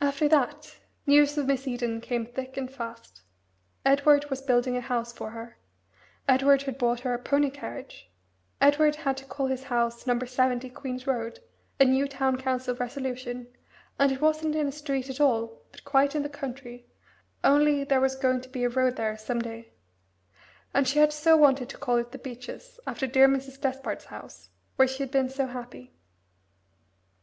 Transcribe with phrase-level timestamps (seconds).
[0.00, 3.20] After that, news of Miss Eden came thick and fast.
[3.84, 5.58] Edward was building a house for her.
[6.26, 8.10] Edward had bought her a pony carriage.
[8.62, 10.18] Edward had to call his house No.
[10.18, 11.40] 70, Queen's Road
[11.78, 13.46] a new Town Council resolution
[13.98, 16.86] and it wasn't in a street at all, but quite in the country,
[17.44, 19.70] only there was going to be a road there some day.
[20.72, 23.60] And she had so wanted to call it the Beeches, after dear Mrs.
[23.60, 25.92] Despard's house, where she had been so happy.